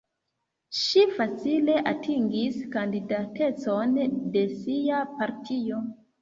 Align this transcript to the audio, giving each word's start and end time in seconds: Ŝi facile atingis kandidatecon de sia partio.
Ŝi 0.83 1.01
facile 1.17 1.75
atingis 1.91 2.57
kandidatecon 2.77 3.95
de 4.39 4.43
sia 4.55 5.05
partio. 5.21 5.85